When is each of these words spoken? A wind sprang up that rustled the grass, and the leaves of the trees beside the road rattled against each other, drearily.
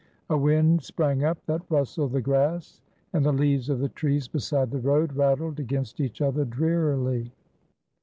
A 0.31 0.35
wind 0.35 0.81
sprang 0.81 1.23
up 1.23 1.45
that 1.45 1.61
rustled 1.69 2.13
the 2.13 2.23
grass, 2.23 2.81
and 3.13 3.23
the 3.23 3.31
leaves 3.31 3.69
of 3.69 3.77
the 3.77 3.89
trees 3.89 4.27
beside 4.27 4.71
the 4.71 4.79
road 4.79 5.13
rattled 5.13 5.59
against 5.59 5.99
each 5.99 6.21
other, 6.23 6.43
drearily. 6.43 7.31